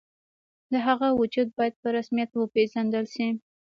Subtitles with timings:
[0.71, 3.27] د هغه وجود باید په رسمیت وپېژندل شي.